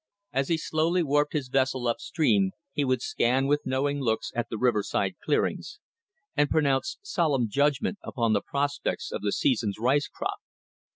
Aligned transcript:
As 0.33 0.47
he 0.47 0.57
slowly 0.57 1.03
warped 1.03 1.33
his 1.33 1.49
vessel 1.49 1.87
up 1.87 1.99
stream 1.99 2.53
he 2.73 2.83
would 2.83 3.03
scan 3.03 3.45
with 3.45 3.61
knowing 3.67 3.99
looks 4.01 4.31
the 4.31 4.57
riverside 4.57 5.13
clearings, 5.23 5.77
and 6.35 6.49
pronounce 6.49 6.97
solemn 7.03 7.47
judgment 7.47 7.99
upon 8.03 8.33
the 8.33 8.41
prospects 8.41 9.11
of 9.11 9.21
the 9.21 9.31
season's 9.31 9.77
rice 9.77 10.07
crop. 10.07 10.39